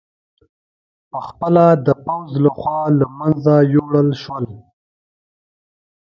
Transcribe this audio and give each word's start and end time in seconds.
په 1.11 1.19
خپله 1.27 1.63
د 1.85 1.87
پوځ 2.05 2.29
له 2.43 2.51
خوا 2.57 2.81
له 2.99 3.05
منځه 3.17 3.55
یووړل 3.73 4.09
شول 4.21 4.45